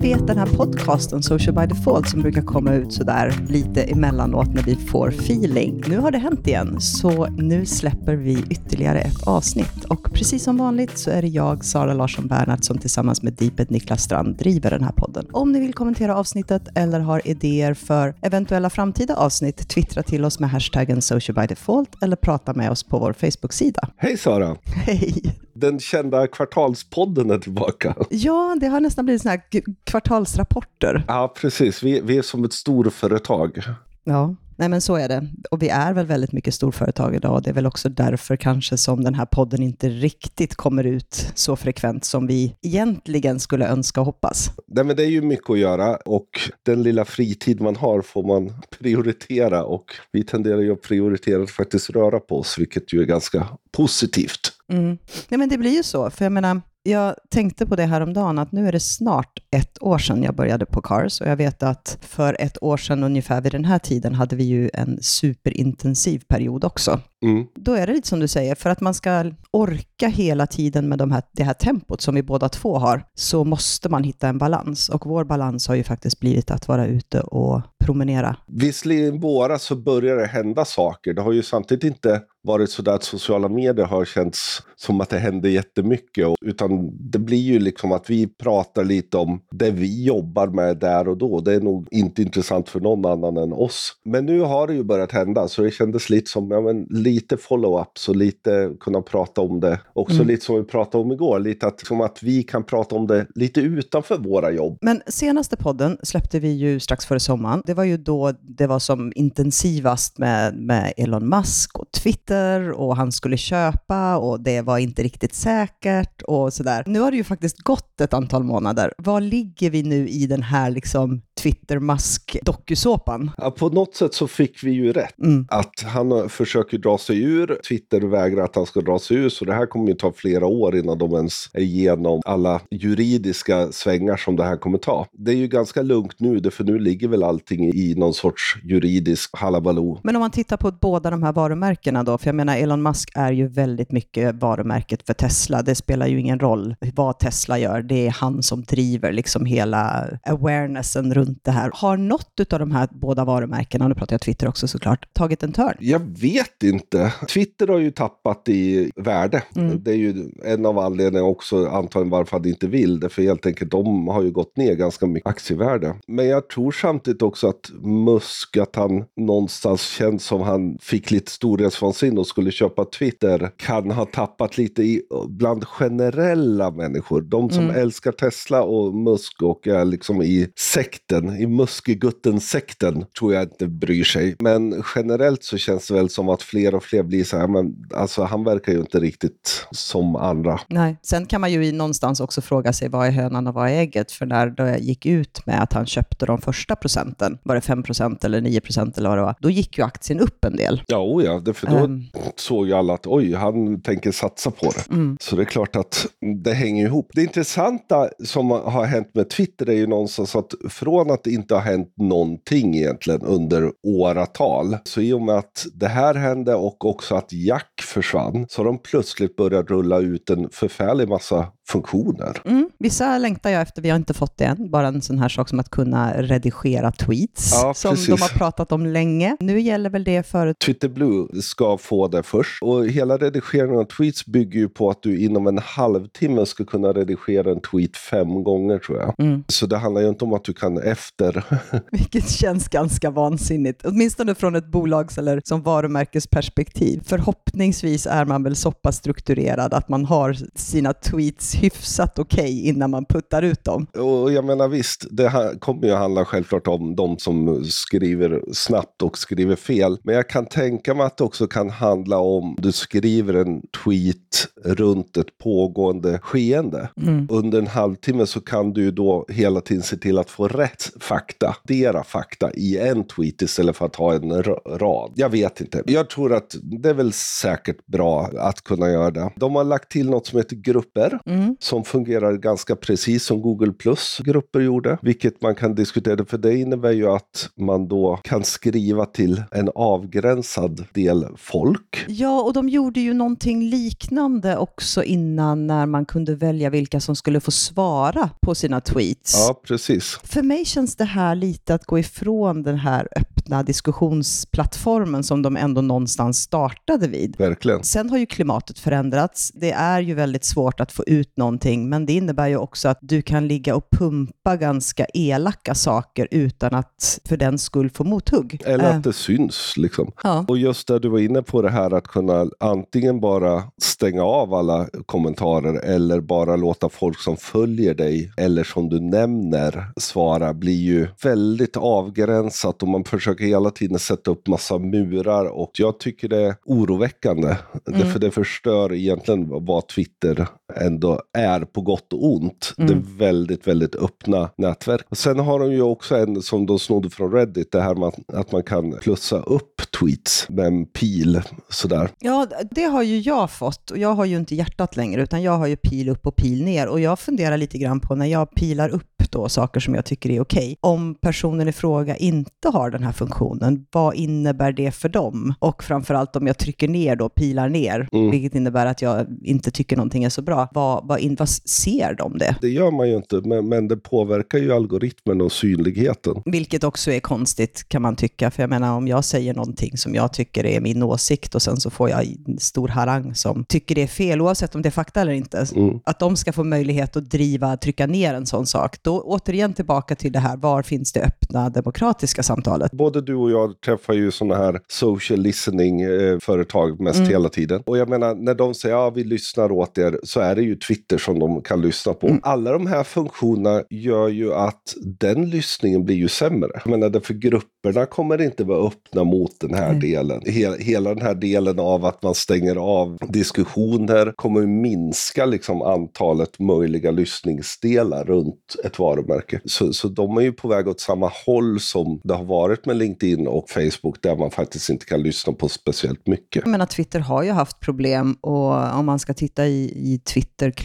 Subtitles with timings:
[0.00, 4.54] Ni vet den här podcasten Social by Default som brukar komma ut sådär lite emellanåt
[4.54, 5.82] när vi får feeling.
[5.88, 9.84] Nu har det hänt igen, så nu släpper vi ytterligare ett avsnitt.
[9.84, 13.70] Och precis som vanligt så är det jag, Sara Larsson Bernhardt, som tillsammans med Deeped
[13.70, 15.26] Niklas Strand driver den här podden.
[15.32, 20.40] Om ni vill kommentera avsnittet eller har idéer för eventuella framtida avsnitt, twittra till oss
[20.40, 23.88] med hashtaggen Social by Default eller prata med oss på vår Facebook-sida.
[23.96, 24.56] Hej Sara!
[24.64, 25.34] Hej!
[25.60, 27.94] Den kända kvartalspodden är tillbaka.
[28.10, 31.04] Ja, det har nästan blivit sådana här kvartalsrapporter.
[31.08, 31.82] Ja, precis.
[31.82, 33.62] Vi, vi är som ett storföretag.
[34.04, 35.26] Ja, nej men så är det.
[35.50, 37.42] Och vi är väl väldigt mycket storföretag idag.
[37.42, 41.56] Det är väl också därför kanske som den här podden inte riktigt kommer ut så
[41.56, 44.50] frekvent som vi egentligen skulle önska och hoppas.
[44.66, 46.28] Nej, men det är ju mycket att göra och
[46.62, 51.50] den lilla fritid man har får man prioritera och vi tenderar ju att prioritera att
[51.50, 54.52] faktiskt röra på oss, vilket ju är ganska positivt.
[54.72, 54.98] Mm.
[55.28, 58.12] Nej, men det blir ju så, för jag menar, jag tänkte på det här om
[58.12, 61.36] dagen att nu är det snart ett år sedan jag började på Cars och jag
[61.36, 64.98] vet att för ett år sedan ungefär vid den här tiden hade vi ju en
[65.02, 67.00] superintensiv period också.
[67.22, 67.46] Mm.
[67.54, 70.98] Då är det lite som du säger, för att man ska orka hela tiden med
[70.98, 74.38] de här, det här tempot som vi båda två har, så måste man hitta en
[74.38, 74.88] balans.
[74.88, 78.36] Och vår balans har ju faktiskt blivit att vara ute och promenera.
[78.46, 81.14] Visserligen i våras så börjar det hända saker.
[81.14, 85.10] Det har ju samtidigt inte varit så där att sociala medier har känts som att
[85.10, 86.28] det händer jättemycket.
[86.40, 91.08] Utan det blir ju liksom att vi pratar lite om det vi jobbar med där
[91.08, 91.40] och då.
[91.40, 93.92] Det är nog inte intressant för någon annan än oss.
[94.04, 97.36] Men nu har det ju börjat hända så det kändes lite som ja, men, lite
[97.36, 99.80] follow-ups och lite kunna prata om det.
[99.94, 100.26] Också Mm.
[100.28, 103.26] lite som vi pratade om igår, lite att, som att vi kan prata om det
[103.34, 104.78] lite utanför våra jobb.
[104.82, 107.62] Men senaste podden släppte vi ju strax före sommaren.
[107.66, 112.37] Det var ju då det var som intensivast med, med Elon Musk och Twitter
[112.72, 116.82] och han skulle köpa och det var inte riktigt säkert och sådär.
[116.86, 118.92] Nu har det ju faktiskt gått ett antal månader.
[118.98, 123.30] Var ligger vi nu i den här liksom Twitter-Musk-dokusåpan?
[123.36, 125.18] Ja, på något sätt så fick vi ju rätt.
[125.18, 125.46] Mm.
[125.50, 127.60] Att han försöker dra sig ur.
[127.68, 129.28] Twitter vägrar att han ska dra sig ur.
[129.28, 133.72] Så det här kommer ju ta flera år innan de ens är igenom alla juridiska
[133.72, 135.06] svängar som det här kommer ta.
[135.12, 139.36] Det är ju ganska lugnt nu, för nu ligger väl allting i någon sorts juridisk
[139.36, 140.00] halabaloo.
[140.02, 143.10] Men om man tittar på båda de här varumärkena då, för jag menar Elon Musk
[143.14, 145.62] är ju väldigt mycket varumärket för Tesla.
[145.62, 150.06] Det spelar ju ingen roll vad Tesla gör, det är han som driver liksom hela
[150.26, 151.70] awarenessen runt det här.
[151.74, 155.52] Har något av de här båda varumärkena, nu pratar jag Twitter också såklart, tagit en
[155.52, 155.76] törn?
[155.80, 157.12] Jag vet inte.
[157.28, 159.42] Twitter har ju tappat i värde.
[159.56, 159.82] Mm.
[159.82, 163.08] Det är ju en av anledningarna också antagligen varför han inte vill det.
[163.08, 165.94] För helt enkelt de har ju gått ner ganska mycket aktievärde.
[166.06, 171.30] Men jag tror samtidigt också att Musk, att han någonstans känns som han fick lite
[171.30, 177.20] storhetsvansinne och skulle köpa Twitter, kan ha tappat lite i, bland generella människor.
[177.20, 177.76] De som Mm.
[177.76, 184.04] älskar Tesla och Musk och är liksom i sekten, i Muskegutten-sekten, tror jag inte bryr
[184.04, 184.36] sig.
[184.38, 187.76] Men generellt så känns det väl som att fler och fler blir så här, men
[187.94, 190.60] alltså han verkar ju inte riktigt som andra.
[190.68, 190.96] Nej.
[191.02, 194.12] Sen kan man ju någonstans också fråga sig vad är hönan och vad är ägget?
[194.12, 197.82] För när det gick ut med att han köpte de första procenten, var det 5
[197.82, 200.82] procent eller 9 procent eller vad det var, då gick ju aktien upp en del.
[200.86, 201.97] Ja, oh ja, för då Ehm.
[202.36, 204.94] Såg ju alla att oj, han tänker satsa på det.
[204.94, 205.16] Mm.
[205.20, 206.06] Så det är klart att
[206.44, 207.10] det hänger ihop.
[207.14, 211.54] Det intressanta som har hänt med Twitter är ju någonstans att från att det inte
[211.54, 216.84] har hänt någonting egentligen under åratal, så i och med att det här hände och
[216.84, 222.42] också att Jack försvann, så har de plötsligt börjat rulla ut en förfärlig massa funktioner.
[222.44, 222.70] Mm.
[222.78, 224.70] Vissa längtar jag efter, vi har inte fått det än.
[224.70, 228.06] Bara en sån här sak som att kunna redigera tweets, Ja, som precis.
[228.06, 229.36] de har pratat om länge.
[229.40, 230.54] Nu gäller väl det för...
[230.64, 232.62] Twitter Blue ska få det först.
[232.62, 236.92] Och hela redigeringen av tweets bygger ju på att du inom en halvtimme ska kunna
[236.92, 239.14] redigera en tweet fem gånger tror jag.
[239.18, 239.44] Mm.
[239.48, 241.44] Så det handlar ju inte om att du kan efter.
[241.92, 247.00] Vilket känns ganska vansinnigt, åtminstone från ett bolags eller som varumärkesperspektiv.
[247.04, 252.90] Förhoppningsvis är man väl så pass strukturerad att man har sina tweets hyfsat okej innan
[252.90, 253.86] man puttar ut dem.
[253.94, 259.02] Och jag menar visst, det här kommer ju handla självklart om de som skriver snabbt
[259.02, 259.98] och skriver fel.
[260.02, 264.48] Men jag kan tänka mig att det också kan handla om du skriver en tweet
[264.64, 266.88] runt ett pågående skeende.
[267.28, 270.90] Under en halvtimme så kan du ju då hela tiden se till att få rätt
[271.00, 275.12] fakta, dera fakta i en tweet istället för att ha en ra- rad.
[275.14, 275.82] Jag vet inte.
[275.86, 279.30] Jag tror att det är väl säkert bra att kunna göra det.
[279.36, 281.18] De har lagt till något som heter grupper.
[281.26, 281.47] mm.
[281.60, 284.98] Som fungerar ganska precis som Google Plus-grupper gjorde.
[285.02, 289.70] Vilket man kan diskutera, för det innebär ju att man då kan skriva till en
[289.74, 292.04] avgränsad del folk.
[292.08, 297.16] Ja, och de gjorde ju någonting liknande också innan när man kunde välja vilka som
[297.16, 299.34] skulle få svara på sina tweets.
[299.48, 300.18] Ja, precis.
[300.22, 305.56] För mig känns det här lite att gå ifrån den här öppna diskussionsplattformen som de
[305.56, 307.36] ändå någonstans startade vid.
[307.38, 307.84] Verkligen.
[307.84, 309.52] Sen har ju klimatet förändrats.
[309.54, 312.98] Det är ju väldigt svårt att få ut någonting, men det innebär ju också att
[313.00, 318.62] du kan ligga och pumpa ganska elaka saker utan att för den skull få mothugg.
[318.64, 319.00] Eller att eh.
[319.00, 319.74] det syns.
[319.76, 320.12] Liksom.
[320.22, 320.44] Ja.
[320.48, 324.54] Och just det du var inne på det här att kunna antingen bara stänga av
[324.54, 330.82] alla kommentarer eller bara låta folk som följer dig eller som du nämner svara blir
[330.82, 336.28] ju väldigt avgränsat och man försöker hela tiden sätta upp massa murar och jag tycker
[336.28, 337.56] det är oroväckande.
[337.88, 338.12] Mm.
[338.12, 342.74] För det förstör egentligen vad Twitter ändå är på gott och ont.
[342.78, 342.88] Mm.
[342.88, 345.06] Det är väldigt, väldigt öppna nätverk.
[345.12, 348.52] Sen har de ju också en som de snodde från Reddit, det här med att
[348.52, 352.10] man kan plussa upp tweets med en pil sådär.
[352.18, 355.58] Ja, det har ju jag fått och jag har ju inte hjärtat längre utan jag
[355.58, 358.54] har ju pil upp och pil ner och jag funderar lite grann på när jag
[358.54, 360.58] pilar upp då saker som jag tycker är okej.
[360.58, 360.76] Okay.
[360.80, 365.54] Om personen i fråga inte har den här funktionen, vad innebär det för dem?
[365.58, 368.30] Och framförallt om jag trycker ner då, pilar ner, mm.
[368.30, 372.14] vilket innebär att jag inte tycker någonting är så bra, vad, vad, in, vad ser
[372.14, 372.56] de det?
[372.60, 376.42] Det gör man ju inte, men, men det påverkar ju algoritmen och synligheten.
[376.44, 380.14] Vilket också är konstigt kan man tycka, för jag menar om jag säger någonting som
[380.14, 383.94] jag tycker är min åsikt och sen så får jag en stor harang som tycker
[383.94, 386.00] det är fel, oavsett om det är fakta eller inte, mm.
[386.04, 390.14] att de ska få möjlighet att driva, trycka ner en sån sak, då återigen tillbaka
[390.14, 392.92] till det här, var finns det öppna demokratiska samtalet?
[392.92, 397.30] Både du och jag träffar ju sådana här social listening-företag eh, mest mm.
[397.30, 397.82] hela tiden.
[397.86, 400.76] Och jag menar, när de säger ja, vi lyssnar åt er, så är det ju
[400.76, 402.26] Twitter som de kan lyssna på.
[402.26, 402.40] Mm.
[402.42, 406.70] Alla de här funktionerna gör ju att den lyssningen blir ju sämre.
[406.74, 410.00] Jag menar, för grupperna kommer inte vara öppna mot den här mm.
[410.00, 410.42] delen.
[410.46, 416.58] Hela, hela den här delen av att man stänger av diskussioner kommer minska liksom antalet
[416.58, 419.60] möjliga lyssningsdelar runt ett varumärke.
[419.64, 422.96] Så, så de är ju på väg åt samma håll som det har varit med
[422.96, 426.62] LinkedIn och Facebook där man faktiskt inte kan lyssna på speciellt mycket.
[426.64, 430.20] Jag menar, Twitter har ju haft problem och om man ska titta i, i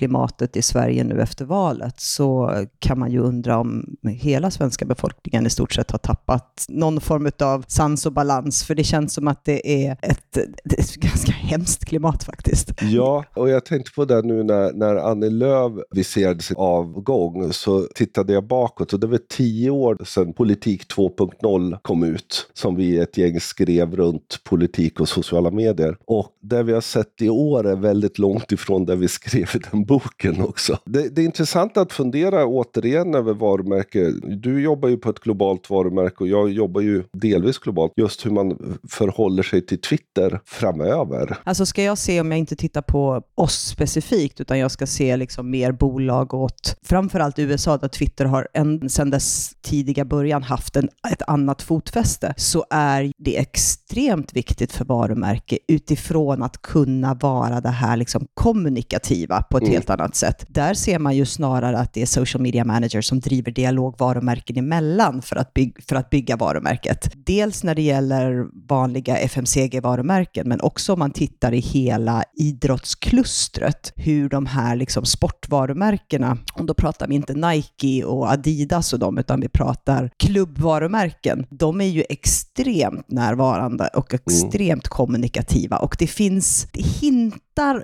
[0.03, 5.45] klimatet i Sverige nu efter valet så kan man ju undra om hela svenska befolkningen
[5.45, 8.63] i stort sett har tappat någon form av sans och balans.
[8.63, 12.71] För det känns som att det är ett, ett ganska hemskt klimat faktiskt.
[12.81, 17.87] Ja, och jag tänkte på det nu när, när Annie Lööf viserade sin avgång så
[17.95, 22.99] tittade jag bakåt och det var tio år sedan Politik 2.0 kom ut som vi
[22.99, 25.97] ett gäng skrev runt politik och sociala medier.
[26.05, 29.59] Och det vi har sett i år är väldigt långt ifrån det vi skrev i
[29.71, 30.77] den boken också.
[30.85, 34.11] Det, det är intressant att fundera återigen över varumärke.
[34.23, 37.91] Du jobbar ju på ett globalt varumärke och jag jobbar ju delvis globalt.
[37.95, 41.37] Just hur man förhåller sig till Twitter framöver.
[41.43, 45.17] Alltså ska jag se om jag inte tittar på oss specifikt utan jag ska se
[45.17, 50.75] liksom mer bolag åt framförallt USA där Twitter har en, sedan dess tidiga början haft
[50.75, 57.61] en, ett annat fotfäste, så är det extremt viktigt för varumärke utifrån att kunna vara
[57.61, 59.73] det här liksom kommunikativa på ett mm.
[59.73, 60.45] helt annat sätt.
[60.47, 64.57] Där ser man ju snarare att det är social media managers som driver dialog varumärken
[64.57, 67.11] emellan för att, bygga, för att bygga varumärket.
[67.25, 74.29] Dels när det gäller vanliga FMCG-varumärken, men också om man tittar i hela idrottsklustret, hur
[74.29, 79.41] de här liksom sportvarumärkena, och då pratar vi inte Nike och Adidas och dem, utan
[79.41, 81.45] vi pratar klubbvarumärken.
[81.49, 84.21] De är ju extremt närvarande och mm.
[84.25, 84.89] extremt mm.
[84.89, 87.33] kommunikativa och det finns hintar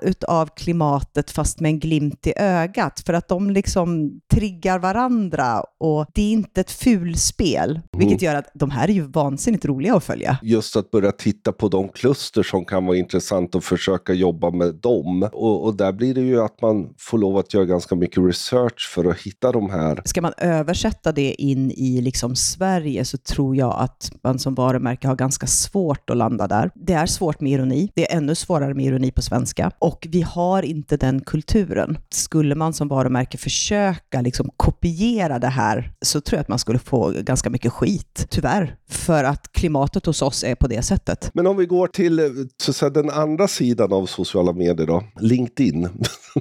[0.02, 6.06] utav klimatet fast med en glimt i ögat för att de liksom triggar varandra och
[6.14, 7.82] det är inte ett fulspel, mm.
[7.92, 10.38] vilket gör att de här är ju vansinnigt roliga att följa.
[10.42, 14.74] Just att börja titta på de kluster som kan vara intressant och försöka jobba med
[14.74, 15.28] dem.
[15.32, 18.90] Och, och där blir det ju att man får lov att göra ganska mycket research
[18.94, 20.02] för att hitta de här.
[20.04, 25.08] Ska man översätta det in i liksom Sverige så tror jag att man som varumärke
[25.08, 26.70] har ganska svårt att landa där.
[26.74, 27.90] Det är svårt med ironi.
[27.94, 31.98] Det är ännu svårare med ironi på svenska och vi har inte den kulturen.
[32.10, 36.78] Skulle man som varumärke försöka liksom kopiera det här så tror jag att man skulle
[36.78, 41.30] få ganska mycket skit, tyvärr, för att klimatet hos oss är på det sättet.
[41.34, 45.88] Men om vi går till så säga, den andra sidan av sociala medier då, LinkedIn.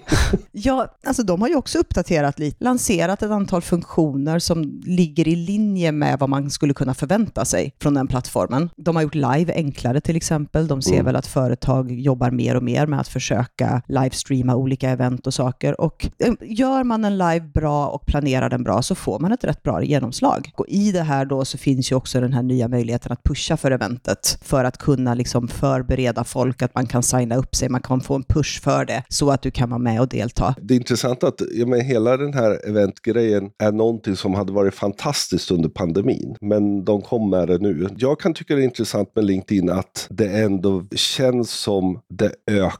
[0.51, 5.35] ja, alltså de har ju också uppdaterat lite, lanserat ett antal funktioner som ligger i
[5.35, 8.69] linje med vad man skulle kunna förvänta sig från den plattformen.
[8.75, 10.67] De har gjort live enklare till exempel.
[10.67, 11.05] De ser mm.
[11.05, 15.81] väl att företag jobbar mer och mer med att försöka livestreama olika event och saker.
[15.81, 19.43] Och eh, gör man en live bra och planerar den bra så får man ett
[19.43, 20.51] rätt bra genomslag.
[20.55, 23.57] Och i det här då så finns ju också den här nya möjligheten att pusha
[23.57, 27.81] för eventet för att kunna liksom förbereda folk, att man kan signa upp sig, man
[27.81, 30.55] kan få en push för det så att du kan vara med och delta.
[30.61, 34.75] Det är intressant att ja, men hela den här eventgrejen är någonting som hade varit
[34.75, 37.87] fantastiskt under pandemin, men de kom med det nu.
[37.97, 42.79] Jag kan tycka det är intressant med LinkedIn att det ändå känns som det ökar.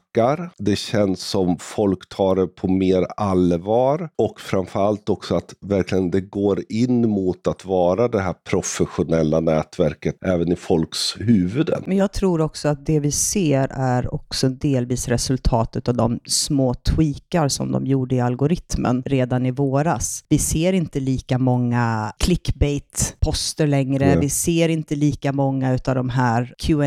[0.58, 6.20] Det känns som folk tar det på mer allvar och framförallt också att verkligen det
[6.20, 11.82] går in mot att vara det här professionella nätverket även i folks huvuden.
[11.86, 16.74] Men jag tror också att det vi ser är också delvis resultatet av de små
[16.74, 20.24] tweakar som de gjorde i algoritmen redan i våras.
[20.28, 24.06] Vi ser inte lika många clickbait-poster längre.
[24.06, 24.18] Nej.
[24.20, 26.80] Vi ser inte lika många av de här qa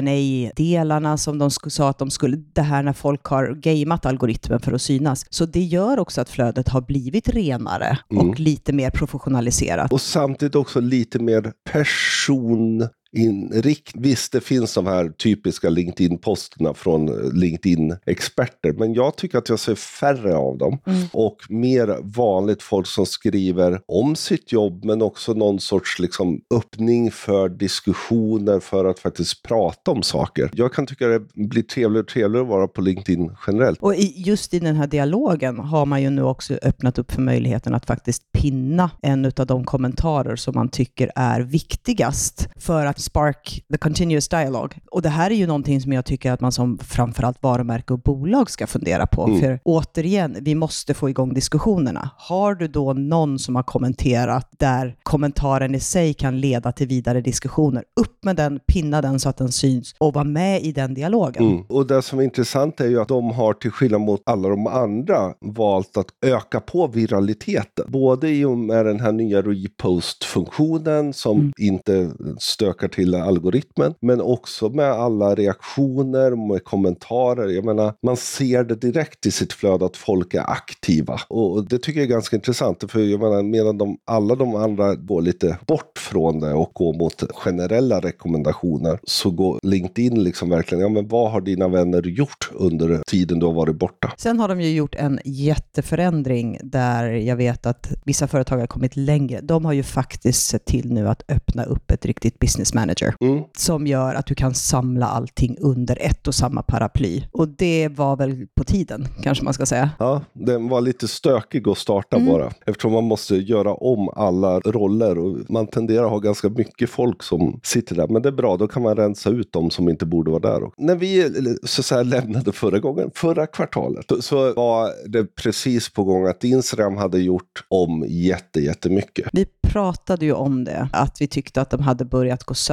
[0.55, 4.71] delarna som de sa att de skulle, det här när folk har gameat algoritmen för
[4.71, 5.25] att synas.
[5.29, 8.29] Så det gör också att flödet har blivit renare mm.
[8.29, 9.93] och lite mer professionaliserat.
[9.93, 13.91] Och samtidigt också lite mer person inrikt.
[13.95, 19.75] Visst, det finns de här typiska LinkedIn-posterna från LinkedIn-experter, men jag tycker att jag ser
[19.75, 20.79] färre av dem.
[20.85, 21.07] Mm.
[21.13, 27.11] Och mer vanligt folk som skriver om sitt jobb, men också någon sorts liksom, öppning
[27.11, 30.49] för diskussioner för att faktiskt prata om saker.
[30.53, 33.79] Jag kan tycka det blir trevligare och trevligare att vara på LinkedIn generellt.
[33.81, 37.21] Och i, just i den här dialogen har man ju nu också öppnat upp för
[37.21, 42.99] möjligheten att faktiskt pinna en av de kommentarer som man tycker är viktigast för att
[43.03, 44.77] spark the continuous dialogue.
[44.91, 47.99] Och det här är ju någonting som jag tycker att man som framförallt varumärke och
[47.99, 49.25] bolag ska fundera på.
[49.25, 49.39] Mm.
[49.39, 52.09] För återigen, vi måste få igång diskussionerna.
[52.17, 57.21] Har du då någon som har kommenterat där kommentaren i sig kan leda till vidare
[57.21, 60.93] diskussioner, upp med den, pinna den så att den syns och var med i den
[60.93, 61.43] dialogen.
[61.43, 61.63] Mm.
[61.69, 64.67] Och det som är intressant är ju att de har till skillnad mot alla de
[64.67, 67.85] andra valt att öka på viraliteten.
[67.87, 71.53] Både i och med den här nya repost-funktionen som mm.
[71.57, 77.47] inte stökar till algoritmen, men också med alla reaktioner, med kommentarer.
[77.47, 81.19] Jag menar, man ser det direkt i sitt flöde att folk är aktiva.
[81.29, 84.95] Och det tycker jag är ganska intressant, för jag menar, medan de, alla de andra
[84.95, 90.81] går lite bort från det och går mot generella rekommendationer, så går LinkedIn liksom verkligen,
[90.81, 94.13] ja men vad har dina vänner gjort under tiden du har varit borta?
[94.17, 98.95] Sen har de ju gjort en jätteförändring där jag vet att vissa företag har kommit
[98.95, 99.41] längre.
[99.41, 103.43] De har ju faktiskt sett till nu att öppna upp ett riktigt business manager mm.
[103.57, 107.23] som gör att du kan samla allting under ett och samma paraply.
[107.31, 109.89] Och det var väl på tiden, kanske man ska säga.
[109.99, 112.29] Ja, den var lite stökig att starta mm.
[112.29, 116.89] bara, eftersom man måste göra om alla roller och man tenderar att ha ganska mycket
[116.89, 118.07] folk som sitter där.
[118.07, 120.63] Men det är bra, då kan man rensa ut de som inte borde vara där.
[120.63, 126.03] Och när vi så säga, lämnade förra gången, förra kvartalet, så var det precis på
[126.03, 129.29] gång att Instagram hade gjort om jätte, jättemycket.
[129.33, 132.72] Vi pratade ju om det, att vi tyckte att de hade börjat gå sönder.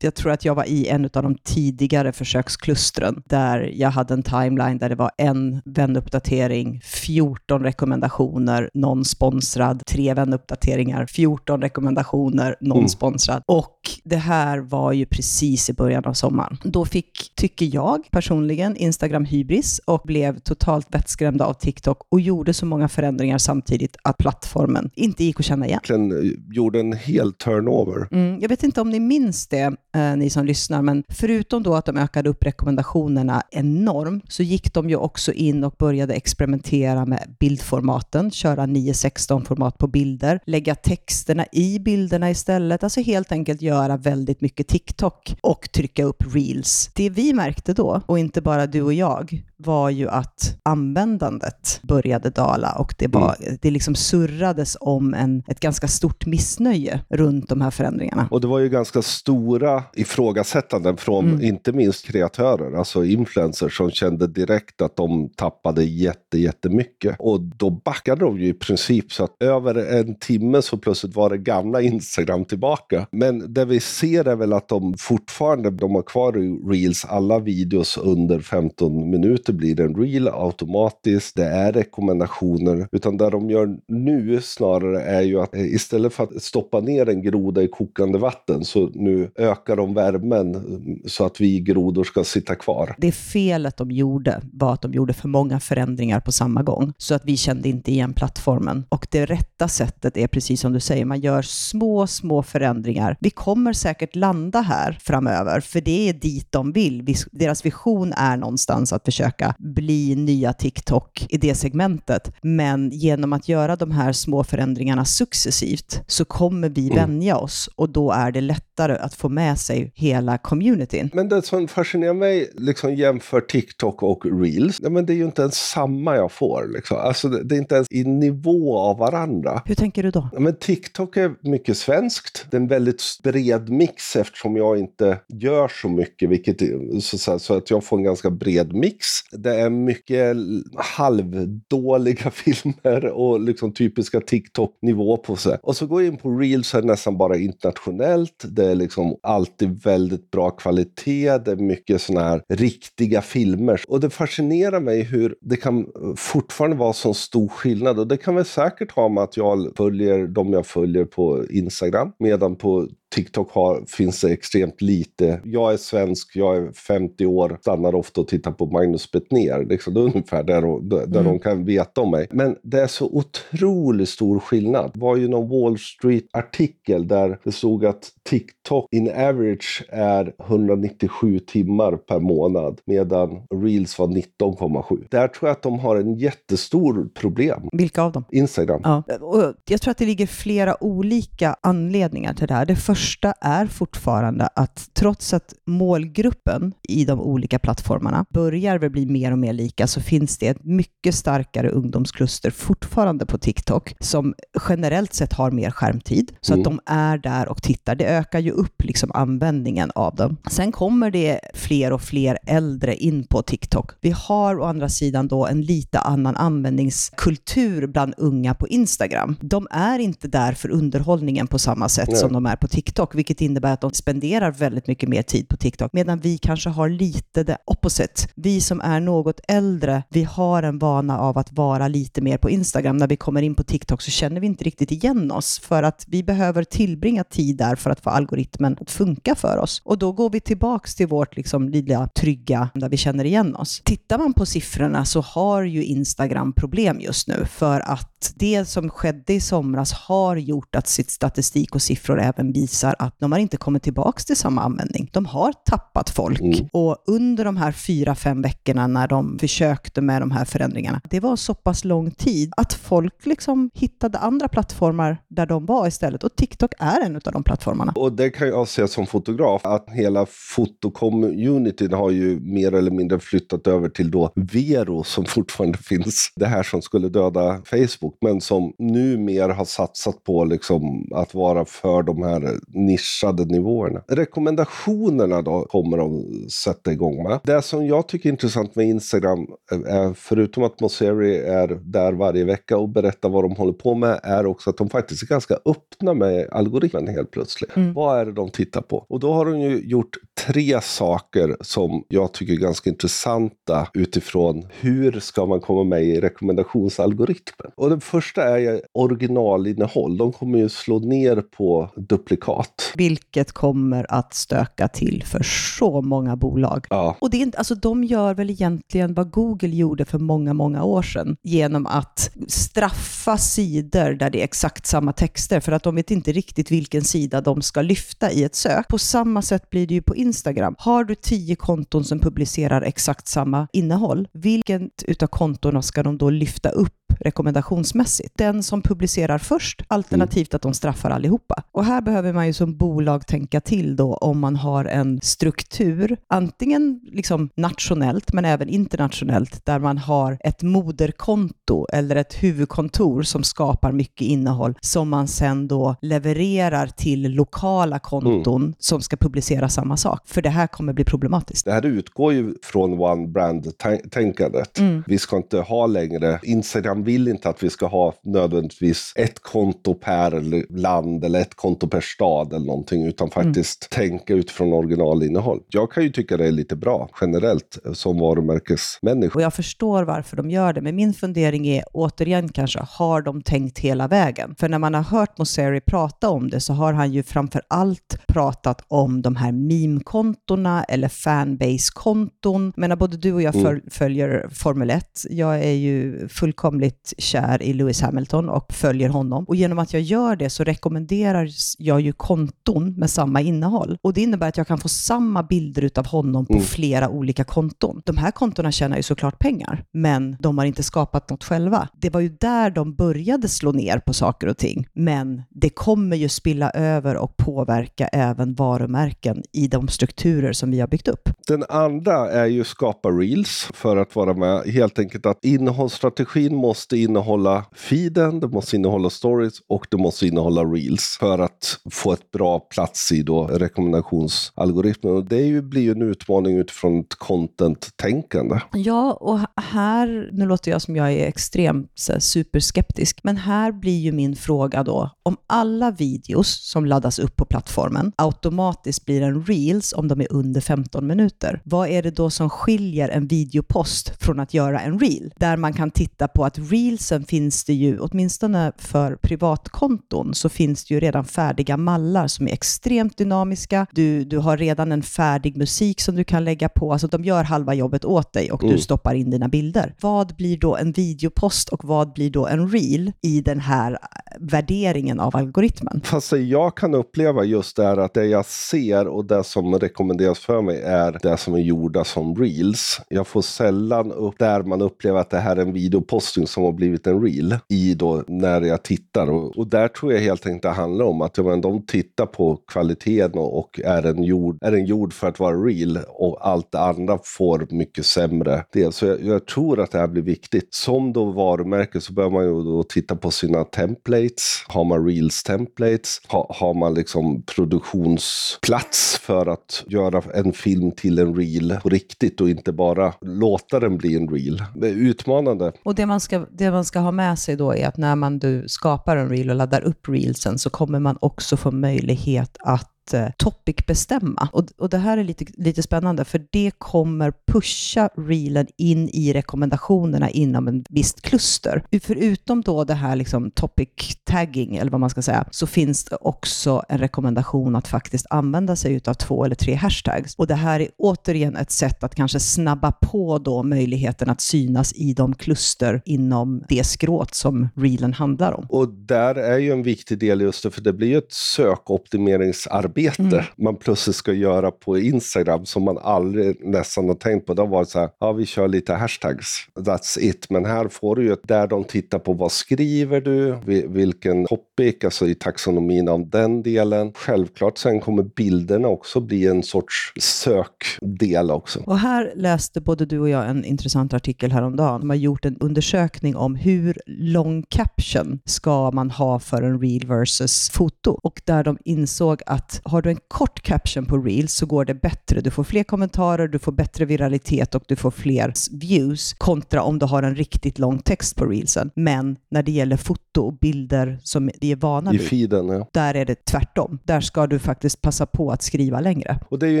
[0.00, 4.22] Jag tror att jag var i en av de tidigare försöksklustren där jag hade en
[4.22, 12.78] timeline där det var en vänuppdatering, 14 rekommendationer, någon sponsrad, tre vänuppdateringar, 14 rekommendationer, någon
[12.78, 12.88] mm.
[12.88, 13.42] sponsrad.
[13.46, 16.56] Och det här var ju precis i början av sommaren.
[16.64, 22.54] Då fick, tycker jag personligen, Instagram hybris och blev totalt vettskrämda av TikTok och gjorde
[22.54, 25.80] så många förändringar samtidigt att plattformen inte gick att känna igen.
[25.88, 28.08] Den gjorde en hel turnover.
[28.10, 31.62] Mm, jag vet inte om ni minns minns det, eh, ni som lyssnar, men förutom
[31.62, 36.14] då att de ökade upp rekommendationerna enormt, så gick de ju också in och började
[36.14, 43.62] experimentera med bildformaten, köra 9.16-format på bilder, lägga texterna i bilderna istället, alltså helt enkelt
[43.62, 46.90] göra väldigt mycket TikTok och trycka upp reels.
[46.94, 52.30] Det vi märkte då, och inte bara du och jag, var ju att användandet började
[52.30, 53.58] dala och det, var, mm.
[53.62, 58.28] det liksom surrades om en, ett ganska stort missnöje runt de här förändringarna.
[58.30, 61.42] Och det var ju ganska stora ifrågasättanden från mm.
[61.42, 67.16] inte minst kreatörer, alltså influencers som kände direkt att de tappade jätte, jättemycket.
[67.18, 71.30] Och då backade de ju i princip så att över en timme så plötsligt var
[71.30, 73.06] det gamla Instagram tillbaka.
[73.12, 76.32] Men det vi ser är väl att de fortfarande, de har kvar
[76.70, 81.36] reels, alla videos under 15 minuter blir det en reel automatiskt.
[81.36, 82.88] Det är rekommendationer.
[82.92, 87.08] Utan det de gör nu snarare är ju att eh, istället för att stoppa ner
[87.08, 92.04] en groda i kokande vatten så nu ökar de värmen mm, så att vi grodor
[92.04, 92.94] ska sitta kvar.
[92.98, 97.14] Det felet de gjorde var att de gjorde för många förändringar på samma gång så
[97.14, 98.84] att vi kände inte igen plattformen.
[98.88, 103.16] Och det rätta sättet är precis som du säger, man gör små, små förändringar.
[103.20, 107.14] Vi kommer säkert landa här framöver, för det är dit de vill.
[107.32, 112.32] Deras vision är någonstans att försöka försöka bli nya TikTok i det segmentet.
[112.42, 116.96] Men genom att göra de här små förändringarna successivt så kommer vi mm.
[116.96, 118.40] vänja oss och då är det
[118.80, 121.10] lättare att få med sig hela communityn.
[121.12, 125.24] Men det som fascinerar mig, liksom jämför TikTok och Reels, ja, men det är ju
[125.24, 126.70] inte ens samma jag får.
[126.74, 126.96] Liksom.
[126.96, 129.62] Alltså, det är inte ens i nivå av varandra.
[129.64, 130.28] Hur tänker du då?
[130.32, 132.46] Ja, men TikTok är mycket svenskt.
[132.50, 136.62] Det är en väldigt bred mix eftersom jag inte gör så mycket, vilket,
[137.02, 139.06] så, så att jag får en ganska bred mix.
[139.32, 140.36] Det är mycket
[140.76, 145.58] halvdåliga filmer och liksom typiska TikTok-nivå på sig.
[145.62, 148.44] Och så går jag in på Reels är nästan bara internationellt.
[148.48, 151.38] Det är liksom alltid väldigt bra kvalitet.
[151.38, 153.80] Det är mycket sådana här riktiga filmer.
[153.88, 155.86] Och det fascinerar mig hur det kan
[156.16, 157.98] fortfarande vara så stor skillnad.
[157.98, 162.12] Och det kan väl säkert ha med att jag följer de jag följer på Instagram.
[162.18, 165.40] Medan på TikTok har, finns det extremt lite.
[165.44, 169.64] Jag är svensk, jag är 50 år, stannar ofta och tittar på Magnus Bettner.
[169.64, 170.62] Liksom, det är ungefär där,
[171.06, 171.24] där mm.
[171.24, 172.26] de kan veta om mig.
[172.30, 174.90] Men det är så otroligt stor skillnad.
[174.94, 181.38] Det var ju någon Wall Street-artikel där det stod att TikTok in average är 197
[181.38, 185.06] timmar per månad medan Reels var 19,7.
[185.10, 187.68] Där tror jag att de har en jättestor problem.
[187.72, 188.24] Vilka av dem?
[188.30, 188.80] Instagram.
[188.84, 189.02] Ja.
[189.20, 192.66] Och jag tror att det ligger flera olika anledningar till det här.
[192.66, 192.99] Det första
[193.40, 199.38] är fortfarande att trots att målgruppen i de olika plattformarna börjar väl bli mer och
[199.38, 204.34] mer lika så finns det ett mycket starkare ungdomskluster fortfarande på TikTok som
[204.68, 206.60] generellt sett har mer skärmtid så mm.
[206.60, 207.94] att de är där och tittar.
[207.94, 210.36] Det ökar ju upp liksom användningen av dem.
[210.50, 213.90] Sen kommer det fler och fler äldre in på TikTok.
[214.00, 219.36] Vi har å andra sidan då en lite annan användningskultur bland unga på Instagram.
[219.40, 222.18] De är inte där för underhållningen på samma sätt Nej.
[222.18, 225.48] som de är på TikTok TikTok, vilket innebär att de spenderar väldigt mycket mer tid
[225.48, 228.28] på TikTok, medan vi kanske har lite det opposite.
[228.34, 232.50] Vi som är något äldre, vi har en vana av att vara lite mer på
[232.50, 232.96] Instagram.
[232.96, 236.04] När vi kommer in på TikTok så känner vi inte riktigt igen oss, för att
[236.08, 239.82] vi behöver tillbringa tid där för att få algoritmen att funka för oss.
[239.84, 243.82] Och då går vi tillbaks till vårt liksom lilla trygga, där vi känner igen oss.
[243.84, 248.90] Tittar man på siffrorna så har ju Instagram problem just nu, för att det som
[248.90, 253.32] skedde i somras har gjort att sitt statistik och siffror även visar visar att de
[253.32, 255.10] har inte kommit tillbaka till samma användning.
[255.12, 256.40] De har tappat folk.
[256.40, 256.68] Mm.
[256.72, 261.20] Och under de här fyra, fem veckorna när de försökte med de här förändringarna, det
[261.20, 266.24] var så pass lång tid att folk liksom hittade andra plattformar där de var istället.
[266.24, 267.92] Och TikTok är en av de plattformarna.
[267.96, 273.18] Och det kan jag se som fotograf, att hela fotocommunityn har ju mer eller mindre
[273.18, 276.32] flyttat över till då Vero som fortfarande finns.
[276.36, 281.64] Det här som skulle döda Facebook, men som numera har satsat på liksom att vara
[281.64, 284.02] för de här nischade nivåerna.
[284.08, 287.40] Rekommendationerna då kommer de sätta igång med.
[287.44, 289.46] Det som jag tycker är intressant med Instagram,
[289.86, 294.20] är, förutom att Mosseri är där varje vecka och berättar vad de håller på med,
[294.22, 297.76] är också att de faktiskt är ganska öppna med algoritmen helt plötsligt.
[297.76, 297.94] Mm.
[297.94, 299.06] Vad är det de tittar på?
[299.08, 304.66] Och då har de ju gjort tre saker som jag tycker är ganska intressanta utifrån
[304.80, 307.72] hur ska man komma med i rekommendationsalgoritmen.
[307.76, 310.16] Och den första är originalinnehåll.
[310.16, 312.92] De kommer ju slå ner på duplikat.
[312.94, 315.42] Vilket kommer att stöka till för
[315.78, 316.86] så många bolag.
[316.90, 317.16] Ja.
[317.20, 320.84] Och det är inte, alltså, de gör väl egentligen vad Google gjorde för många, många
[320.84, 325.94] år sedan genom att straffa sidor där det är exakt samma texter för att de
[325.94, 328.88] vet inte riktigt vilken sida de ska lyfta i ett sök.
[328.88, 330.29] På samma sätt blir det ju på Instagram.
[330.78, 336.30] Har du tio konton som publicerar exakt samma innehåll, vilket utav kontona ska de då
[336.30, 338.38] lyfta upp rekommendationsmässigt.
[338.38, 341.62] Den som publicerar först, alternativt att de straffar allihopa.
[341.72, 346.16] Och här behöver man ju som bolag tänka till då om man har en struktur,
[346.28, 353.42] antingen liksom nationellt men även internationellt, där man har ett moderkonto eller ett huvudkontor som
[353.42, 358.74] skapar mycket innehåll som man sen då levererar till lokala konton mm.
[358.78, 360.19] som ska publicera samma sak.
[360.24, 361.64] För det här kommer bli problematiskt.
[361.64, 364.78] Det här utgår ju från one brand-tänkandet.
[364.78, 365.04] Mm.
[365.06, 369.94] Vi ska inte ha längre Instagram vill inte att vi ska ha nödvändigtvis ett konto
[369.94, 373.44] per land eller ett konto per stad eller någonting, utan mm.
[373.44, 374.08] faktiskt mm.
[374.08, 375.60] tänka utifrån originalinnehåll.
[375.68, 379.34] Jag kan ju tycka det är lite bra generellt som varumärkesmänniska.
[379.34, 383.42] Och jag förstår varför de gör det, men min fundering är återigen kanske, har de
[383.42, 384.54] tänkt hela vägen?
[384.58, 388.18] För när man har hört Mosseri prata om det så har han ju framför allt
[388.28, 392.72] pratat om de här meme LinkedIn-kontona eller fanbase-konton.
[392.76, 393.80] Men både du och jag mm.
[393.90, 395.04] följer Formel 1.
[395.30, 399.44] Jag är ju fullkomligt kär i Lewis Hamilton och följer honom.
[399.44, 403.98] Och genom att jag gör det så rekommenderar jag ju konton med samma innehåll.
[404.02, 406.64] Och det innebär att jag kan få samma bilder av honom på mm.
[406.64, 408.02] flera olika konton.
[408.04, 411.88] De här kontona tjänar ju såklart pengar, men de har inte skapat något själva.
[411.92, 414.86] Det var ju där de började slå ner på saker och ting.
[414.92, 420.80] Men det kommer ju spilla över och påverka även varumärken i de strukturer som vi
[420.80, 421.28] har byggt upp.
[421.46, 424.62] Den andra är ju skapa reels för att vara med.
[424.62, 430.64] Helt enkelt att innehållsstrategin måste innehålla feeden, det måste innehålla stories och det måste innehålla
[430.64, 435.16] reels för att få ett bra plats i då rekommendationsalgoritmen.
[435.16, 438.60] Och det ju, blir ju en utmaning utifrån ett content-tänkande.
[438.72, 444.12] Ja, och här, nu låter jag som jag är extremt superskeptisk, men här blir ju
[444.12, 449.42] min fråga då, om alla videos som laddas upp på plattformen automatiskt blir en
[449.80, 454.12] reels om de är under 15 minuter, vad är det då som skiljer en videopost
[454.22, 455.32] från att göra en reel?
[455.36, 460.84] Där man kan titta på att reelsen finns det ju, åtminstone för privatkonton, så finns
[460.84, 463.86] det ju redan färdiga mallar som är extremt dynamiska.
[463.92, 467.44] Du, du har redan en färdig musik som du kan lägga på, alltså de gör
[467.44, 468.74] halva jobbet åt dig och mm.
[468.74, 469.94] du stoppar in dina bilder.
[470.00, 473.98] Vad blir då en videopost och vad blir då en reel i den här
[474.38, 476.00] värderingen av algoritmen?
[476.04, 480.38] Fast det jag kan uppleva just är att det jag ser och det som rekommenderas
[480.38, 483.00] för mig är det som är gjorda som reels.
[483.08, 486.72] Jag får sällan upp där man upplever att det här är en videoposting som har
[486.72, 489.30] blivit en reel i då när jag tittar.
[489.30, 492.56] Och, och där tror jag helt enkelt det handlar om att men, de tittar på
[492.56, 496.72] kvaliteten och, och är, en gjord, är en gjord för att vara real och allt
[496.72, 498.92] det andra får mycket sämre del.
[498.92, 500.74] Så jag, jag, tror att det här blir viktigt.
[500.74, 504.64] Som då varumärke så bör man ju då titta på sina templates.
[504.68, 506.20] Har man reels templates?
[506.28, 511.88] Ha, har man liksom produktionsplats för att att göra en film till en reel på
[511.88, 514.62] riktigt och inte bara låta den bli en reel?
[514.74, 515.72] Det är utmanande.
[515.82, 518.38] Och det man ska, det man ska ha med sig då är att när man
[518.38, 522.90] du skapar en reel och laddar upp reelsen så kommer man också få möjlighet att
[523.14, 524.48] Eh, topic-bestämma.
[524.52, 529.32] Och, och det här är lite, lite spännande, för det kommer pusha reelen in i
[529.32, 531.82] rekommendationerna inom en visst kluster.
[532.02, 533.88] Förutom då det här liksom topic
[534.24, 538.76] tagging, eller vad man ska säga, så finns det också en rekommendation att faktiskt använda
[538.76, 540.34] sig av två eller tre hashtags.
[540.34, 544.92] Och det här är återigen ett sätt att kanske snabba på då möjligheten att synas
[544.92, 548.66] i de kluster inom det skråt som reelen handlar om.
[548.68, 552.99] Och där är ju en viktig del just det, för det blir ju ett sökoptimeringsarbete
[553.08, 553.44] arbete mm.
[553.58, 557.54] man plötsligt ska göra på Instagram som man aldrig nästan har tänkt på.
[557.54, 560.50] Det har varit så här, ja vi kör lite hashtags, that's it.
[560.50, 563.58] Men här får du ju där de tittar på vad skriver du,
[563.88, 567.12] vilken topic, alltså i taxonomin av den delen.
[567.14, 571.80] Självklart sen kommer bilderna också bli en sorts sökdel också.
[571.86, 575.00] Och här läste både du och jag en intressant artikel häromdagen.
[575.00, 580.06] De har gjort en undersökning om hur lång caption ska man ha för en reel
[580.06, 581.10] versus foto.
[581.22, 584.94] Och där de insåg att har du en kort caption på Reels så går det
[584.94, 585.40] bättre.
[585.40, 589.98] Du får fler kommentarer, du får bättre viralitet och du får fler views kontra om
[589.98, 591.90] du har en riktigt lång text på Reelsen.
[591.94, 595.88] Men när det gäller foto och bilder som vi är vana vid, I feeden, ja.
[595.92, 596.98] där är det tvärtom.
[597.04, 599.38] Där ska du faktiskt passa på att skriva längre.
[599.48, 599.80] Och det är ju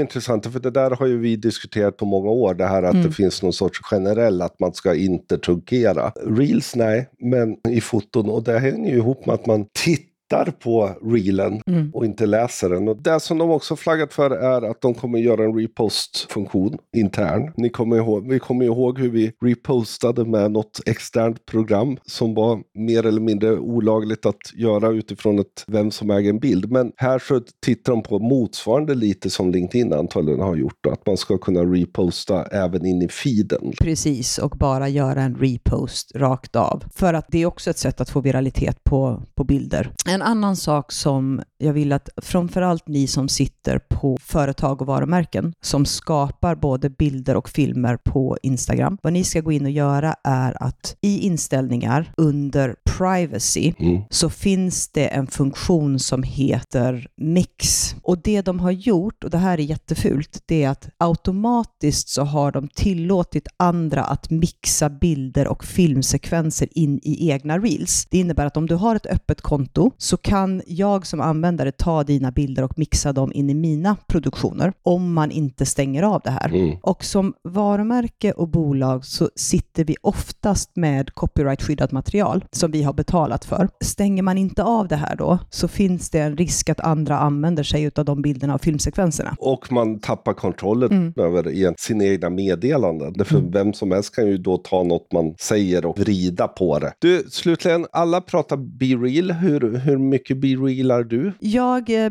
[0.00, 3.06] intressant, för det där har ju vi diskuterat på många år, det här att mm.
[3.06, 6.12] det finns någon sorts generell att man ska inte trunkera.
[6.26, 10.50] Reels, nej, men i foton, och det hänger ju ihop med att man tittar tittar
[10.50, 11.90] på reelen mm.
[11.94, 12.88] och inte läser den.
[12.88, 17.52] Och det som de också flaggat för är att de kommer göra en repost-funktion intern.
[17.56, 22.60] Ni kommer ihåg, vi kommer ihåg hur vi repostade med något externt program som var
[22.74, 26.70] mer eller mindre olagligt att göra utifrån ett vem som äger en bild.
[26.70, 30.78] Men här så tittar de på motsvarande lite som LinkedIn antagligen har gjort.
[30.80, 33.72] Då, att man ska kunna reposta även in i feeden.
[33.80, 36.84] Precis, och bara göra en repost rakt av.
[36.94, 39.92] För att det är också ett sätt att få viralitet på, på bilder.
[40.08, 44.86] En en annan sak som jag vill att framförallt ni som sitter på företag och
[44.86, 48.98] varumärken som skapar både bilder och filmer på Instagram.
[49.02, 54.02] Vad ni ska gå in och göra är att i inställningar under privacy mm.
[54.10, 57.94] så finns det en funktion som heter mix.
[58.02, 62.22] Och det de har gjort, och det här är jättefult, det är att automatiskt så
[62.22, 68.06] har de tillåtit andra att mixa bilder och filmsekvenser in i egna reels.
[68.10, 71.72] Det innebär att om du har ett öppet konto så kan jag som användare användare
[71.72, 76.20] ta dina bilder och mixa dem in i mina produktioner om man inte stänger av
[76.24, 76.48] det här.
[76.48, 76.76] Mm.
[76.82, 82.92] Och som varumärke och bolag så sitter vi oftast med copyright-skyddat material som vi har
[82.92, 83.68] betalat för.
[83.84, 87.62] Stänger man inte av det här då så finns det en risk att andra använder
[87.62, 89.36] sig av de bilderna och filmsekvenserna.
[89.38, 91.12] Och man tappar kontrollen Mm.
[91.16, 93.12] över sina egna meddelanden.
[93.16, 93.50] Därför Mm.
[93.50, 96.92] vem som helst kan ju då ta något man säger och vrida på det.
[96.98, 99.30] Du, slutligen, alla pratar Be Real.
[99.32, 101.32] Hur, hur mycket Be Realar du?
[101.42, 102.10] Jag eh,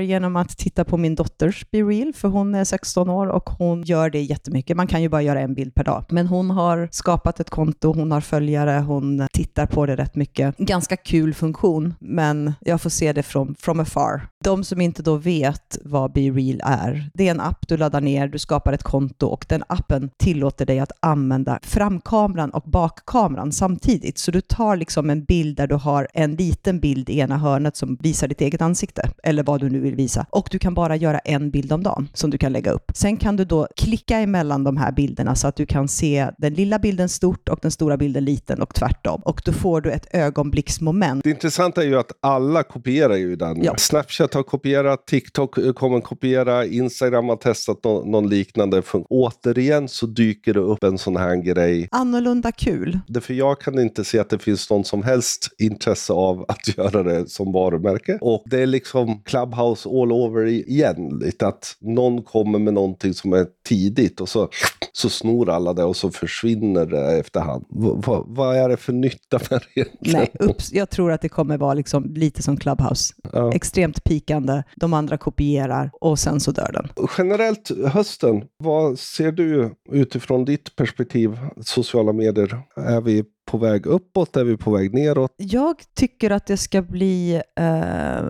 [0.00, 4.10] genom att titta på min dotters Be för hon är 16 år och hon gör
[4.10, 4.76] det jättemycket.
[4.76, 6.04] Man kan ju bara göra en bild per dag.
[6.08, 10.56] Men hon har skapat ett konto, hon har följare, hon tittar på det rätt mycket.
[10.56, 14.29] Ganska kul funktion, men jag får se det från from afar.
[14.44, 18.00] De som inte då vet vad Be Real är, det är en app du laddar
[18.00, 23.52] ner, du skapar ett konto och den appen tillåter dig att använda framkameran och bakkameran
[23.52, 24.18] samtidigt.
[24.18, 27.76] Så du tar liksom en bild där du har en liten bild i ena hörnet
[27.76, 30.26] som visar ditt eget ansikte, eller vad du nu vill visa.
[30.30, 32.92] Och du kan bara göra en bild om dagen som du kan lägga upp.
[32.94, 36.54] Sen kan du då klicka emellan de här bilderna så att du kan se den
[36.54, 39.20] lilla bilden stort och den stora bilden liten och tvärtom.
[39.24, 41.24] Och då får du ett ögonblicksmoment.
[41.24, 43.64] Det intressanta är ju att alla kopierar ju den.
[43.64, 43.74] Ja.
[43.76, 49.06] Snapchat har kopierat, TikTok eh, kommer kopiera, Instagram har testat nå- någon liknande funktion.
[49.10, 51.88] Återigen så dyker det upp en sån här grej.
[51.90, 52.98] Annorlunda kul.
[53.08, 57.02] Därför jag kan inte se att det finns någon som helst intresse av att göra
[57.02, 58.18] det som varumärke.
[58.20, 61.18] Och det är liksom Clubhouse all over igen.
[61.22, 64.48] Lite att någon kommer med någonting som är tidigt och så,
[64.92, 67.64] så snor alla det och så försvinner det efterhand.
[67.70, 70.26] V- va- vad är det för nytta med det egentligen?
[70.40, 73.14] Nej, ups, jag tror att det kommer vara liksom lite som Clubhouse.
[73.32, 73.52] Ja.
[73.54, 77.08] Extremt pikande, de andra kopierar och sen så dör den.
[77.18, 81.38] Generellt hösten, vad ser du utifrån ditt perspektiv?
[81.60, 84.36] Sociala medier, är vi på väg uppåt?
[84.36, 85.34] Är vi på väg neråt?
[85.36, 88.22] Jag tycker att det ska bli eh,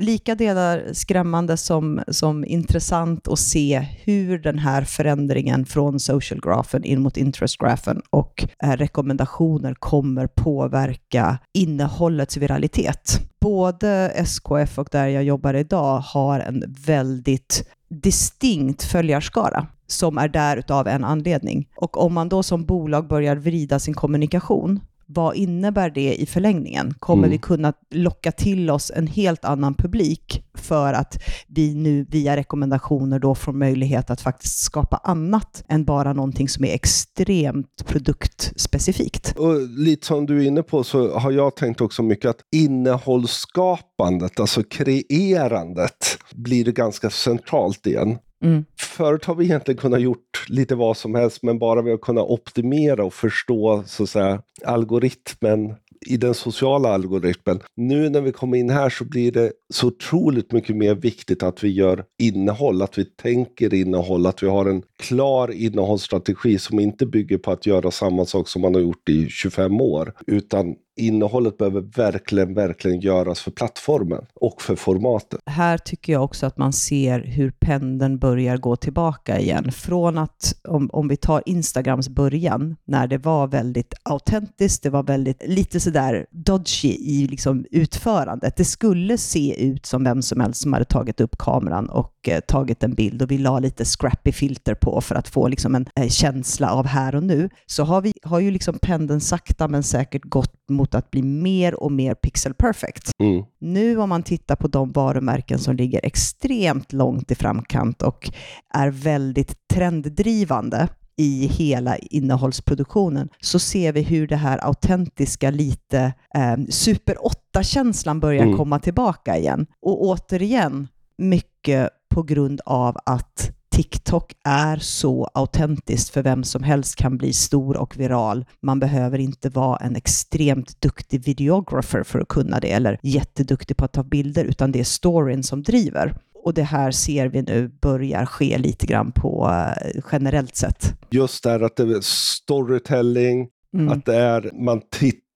[0.00, 6.84] lika delar skrämmande som, som intressant att se hur den här förändringen från social grafen
[6.84, 13.20] in mot interest grafen och eh, rekommendationer kommer påverka innehållets viralitet.
[13.40, 20.56] Både SKF och där jag jobbar idag har en väldigt distinkt följarskara som är där
[20.56, 21.68] utav en anledning.
[21.76, 24.80] Och om man då som bolag börjar vrida sin kommunikation,
[25.14, 26.94] vad innebär det i förlängningen?
[26.98, 27.30] Kommer Mm.
[27.30, 33.18] vi kunna locka till oss en helt annan publik för att vi nu via rekommendationer
[33.18, 39.34] då får möjlighet att faktiskt skapa annat än bara någonting som är extremt produktspecifikt?
[39.38, 44.40] Och lite som du är inne på så har jag tänkt också mycket att innehållsskapandet,
[44.40, 48.18] alltså kreerandet, blir ganska centralt igen.
[48.42, 48.64] Mm.
[48.80, 52.28] Förut har vi egentligen kunnat gjort lite vad som helst, men bara vi har kunnat
[52.28, 55.74] optimera och förstå så att säga, algoritmen
[56.06, 57.60] i den sociala algoritmen.
[57.76, 61.64] Nu när vi kommer in här så blir det så otroligt mycket mer viktigt att
[61.64, 67.06] vi gör innehåll, att vi tänker innehåll, att vi har en klar innehållsstrategi som inte
[67.06, 71.58] bygger på att göra samma sak som man har gjort i 25 år, utan innehållet
[71.58, 75.40] behöver verkligen, verkligen göras för plattformen och för formatet.
[75.46, 79.72] här tycker jag också att man ser hur pendeln börjar gå tillbaka igen.
[79.72, 85.02] Från att, om, om vi tar Instagrams början, när det var väldigt autentiskt, det var
[85.02, 88.56] väldigt lite sådär dodgy i liksom utförandet.
[88.56, 92.40] Det skulle se ut som vem som helst som hade tagit upp kameran och eh,
[92.40, 95.86] tagit en bild och vi la lite scrappy filter på för att få liksom en
[96.00, 97.50] eh, känsla av här och nu.
[97.66, 101.82] Så har, vi, har ju liksom pendeln sakta men säkert gått mot att bli mer
[101.82, 103.10] och mer pixel perfect.
[103.18, 103.44] Mm.
[103.60, 108.30] Nu om man tittar på de varumärken som ligger extremt långt i framkant och
[108.74, 116.56] är väldigt trenddrivande i hela innehållsproduktionen så ser vi hur det här autentiska, lite eh,
[116.68, 117.16] super
[117.54, 118.56] 8-känslan börjar Mm.
[118.56, 119.66] komma tillbaka igen.
[119.82, 126.96] Och återigen, mycket på grund av att TikTok är så autentiskt för vem som helst
[126.96, 128.44] kan bli stor och viral.
[128.62, 133.84] Man behöver inte vara en extremt duktig videographer för att kunna det eller jätteduktig på
[133.84, 136.14] att ta bilder, utan det är storyn som driver.
[136.44, 139.50] Och det här ser vi nu börjar ske lite grann på
[139.84, 140.94] eh, generellt sätt.
[141.10, 143.88] Just där att det är storytelling, Mm.
[143.88, 144.80] att det är, man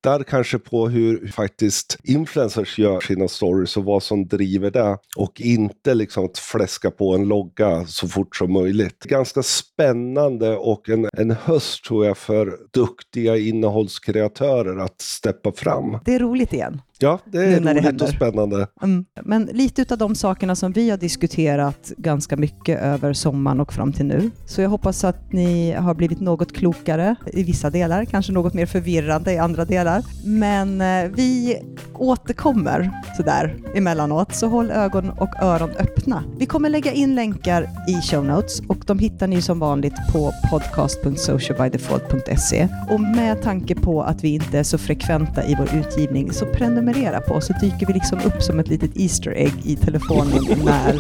[0.07, 4.99] tittar kanske på hur faktiskt influencers gör sina stories och vad som driver det.
[5.17, 9.05] Och inte liksom att fläska på en logga så fort som möjligt.
[9.05, 15.99] Ganska spännande och en, en höst tror jag för duktiga innehållskreatörer att steppa fram.
[16.05, 16.81] Det är roligt igen.
[16.99, 18.05] Ja, det är det roligt händer.
[18.05, 18.67] och spännande.
[18.83, 19.05] Mm.
[19.25, 23.93] Men lite av de sakerna som vi har diskuterat ganska mycket över sommaren och fram
[23.93, 24.31] till nu.
[24.47, 28.67] Så jag hoppas att ni har blivit något klokare i vissa delar, kanske något mer
[28.67, 30.03] förvirrande i andra delar.
[30.25, 31.59] Men eh, vi
[31.95, 36.25] återkommer sådär emellanåt, så håll ögon och öron öppna.
[36.39, 40.33] Vi kommer lägga in länkar i show notes och de hittar ni som vanligt på
[40.51, 42.69] podcast.socialbydefault.se.
[42.91, 46.86] Och med tanke på att vi inte är så frekventa i vår utgivning så prenumerera
[47.27, 50.95] på oss så dyker vi liksom upp som ett litet Easter egg i telefonen när,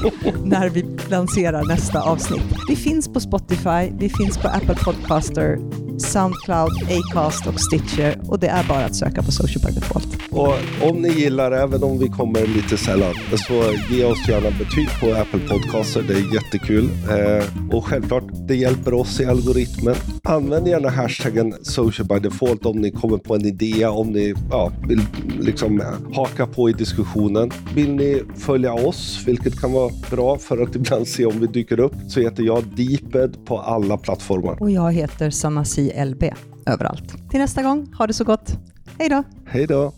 [0.44, 2.44] när vi lanserar nästa avsnitt.
[2.68, 5.58] Vi finns på Spotify, vi finns på Apple Podcaster,
[5.98, 10.16] Soundcloud, Acast och Stitcher och det är bara att söka på Social by Default.
[10.36, 10.54] Och
[10.88, 13.14] om ni gillar, även om vi kommer lite sällan,
[13.48, 13.54] så
[13.94, 16.02] ge oss gärna betyg på Apple Podcaster.
[16.08, 16.84] Det är jättekul.
[16.84, 19.94] Eh, och självklart, det hjälper oss i algoritmen.
[20.22, 24.72] Använd gärna hashtaggen social by default om ni kommer på en idé, om ni ja,
[24.88, 25.00] vill
[25.40, 25.75] liksom
[26.14, 27.50] haka på i diskussionen.
[27.74, 31.80] Vill ni följa oss, vilket kan vara bra för att ibland se om vi dyker
[31.80, 34.62] upp, så heter jag Deeped på alla plattformar.
[34.62, 36.24] Och jag heter Sanasi LB
[36.66, 37.30] överallt.
[37.30, 38.58] Till nästa gång, ha det så gott.
[38.98, 39.22] Hej då!
[39.46, 39.92] Hej då!